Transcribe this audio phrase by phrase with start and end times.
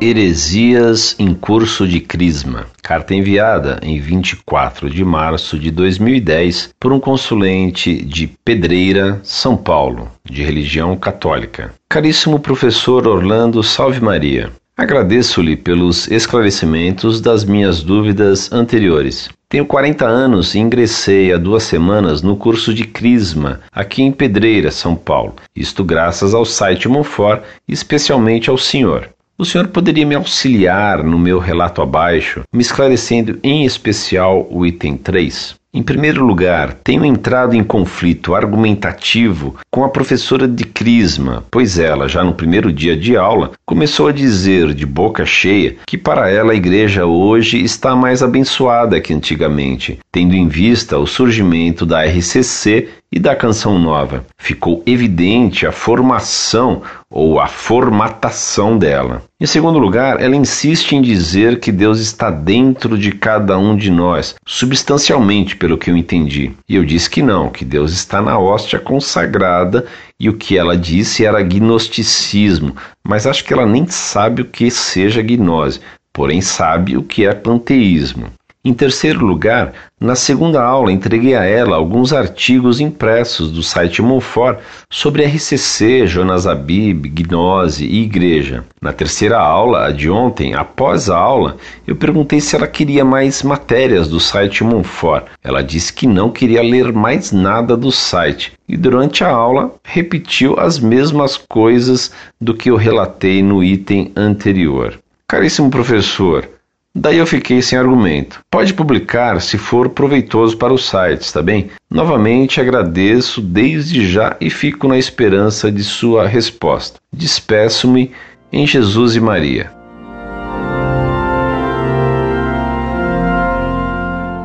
[0.00, 2.66] Heresias em curso de crisma.
[2.80, 10.08] Carta enviada em 24 de março de 2010 por um consulente de Pedreira, São Paulo,
[10.24, 11.74] de religião católica.
[11.88, 14.52] Caríssimo professor Orlando Salve Maria.
[14.76, 19.28] Agradeço-lhe pelos esclarecimentos das minhas dúvidas anteriores.
[19.48, 24.70] Tenho 40 anos e ingressei há duas semanas no curso de Crisma, aqui em Pedreira,
[24.70, 25.34] São Paulo.
[25.56, 29.08] Isto graças ao site Monfort especialmente ao senhor.
[29.40, 34.96] O senhor poderia me auxiliar no meu relato abaixo, me esclarecendo em especial o item
[34.96, 35.54] 3?
[35.72, 42.08] Em primeiro lugar, tenho entrado em conflito argumentativo com a professora de Crisma, pois ela,
[42.08, 46.50] já no primeiro dia de aula, começou a dizer de boca cheia que para ela
[46.50, 52.88] a igreja hoje está mais abençoada que antigamente, tendo em vista o surgimento da RCC
[53.10, 54.24] e da canção nova.
[54.36, 59.22] Ficou evidente a formação ou a formatação dela.
[59.40, 63.90] Em segundo lugar, ela insiste em dizer que Deus está dentro de cada um de
[63.90, 66.52] nós, substancialmente, pelo que eu entendi.
[66.68, 69.86] E eu disse que não, que Deus está na hóstia consagrada
[70.20, 74.70] e o que ela disse era gnosticismo, mas acho que ela nem sabe o que
[74.70, 75.80] seja gnose,
[76.12, 78.26] porém sabe o que é panteísmo.
[78.68, 84.58] Em terceiro lugar, na segunda aula entreguei a ela alguns artigos impressos do site Monfort
[84.90, 88.66] sobre RCC, Jonas Abib, Gnose e Igreja.
[88.78, 93.42] Na terceira aula, a de ontem, após a aula, eu perguntei se ela queria mais
[93.42, 95.24] matérias do site Monfort.
[95.42, 100.60] Ela disse que não queria ler mais nada do site e durante a aula repetiu
[100.60, 104.98] as mesmas coisas do que eu relatei no item anterior.
[105.26, 106.46] Caríssimo professor,
[106.94, 108.40] Daí eu fiquei sem argumento.
[108.50, 111.68] Pode publicar se for proveitoso para o site, está bem?
[111.90, 116.98] Novamente agradeço desde já e fico na esperança de sua resposta.
[117.12, 118.10] Despeço-me
[118.52, 119.70] em Jesus e Maria.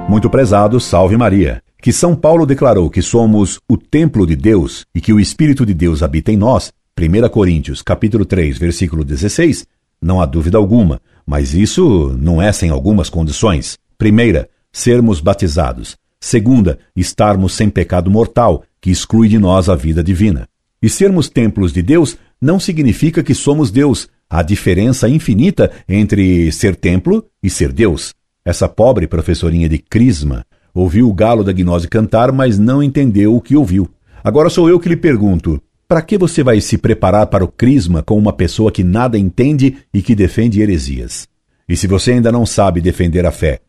[0.07, 1.61] Muito prezado, salve Maria.
[1.81, 5.73] Que São Paulo declarou que somos o templo de Deus e que o Espírito de
[5.73, 9.65] Deus habita em nós, 1 Coríntios, capítulo 3, versículo 16,
[10.03, 13.77] não há dúvida alguma mas isso não é sem algumas condições.
[13.97, 15.95] Primeira, sermos batizados.
[16.19, 20.47] Segunda, estarmos sem pecado mortal, que exclui de nós a vida divina.
[20.81, 24.07] E sermos templos de Deus não significa que somos Deus.
[24.29, 28.13] Há diferença infinita entre ser templo e ser Deus.
[28.43, 33.41] Essa pobre professorinha de Crisma ouviu o galo da gnose cantar, mas não entendeu o
[33.41, 33.89] que ouviu.
[34.23, 35.61] Agora sou eu que lhe pergunto:
[35.93, 39.77] para que você vai se preparar para o crisma com uma pessoa que nada entende
[39.93, 41.27] e que defende heresias?
[41.69, 43.59] E se você ainda não sabe defender a fé,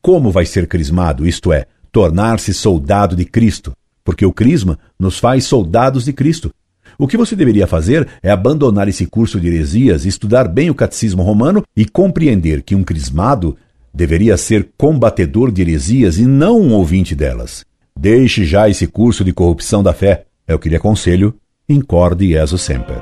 [0.00, 3.74] como vai ser crismado, isto é, tornar-se soldado de Cristo?
[4.02, 6.50] Porque o crisma nos faz soldados de Cristo.
[6.96, 11.22] O que você deveria fazer é abandonar esse curso de heresias, estudar bem o catecismo
[11.22, 13.54] romano e compreender que um crismado
[13.92, 17.66] deveria ser combatedor de heresias e não um ouvinte delas.
[17.94, 20.24] Deixe já esse curso de corrupção da fé.
[20.46, 21.34] É o que lhe aconselho,
[21.68, 22.96] incorde e sempre.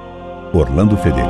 [0.53, 1.26] Orlando Fedeli.